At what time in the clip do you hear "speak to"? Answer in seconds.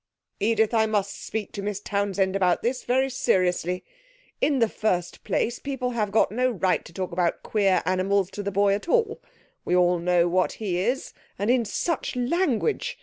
1.23-1.61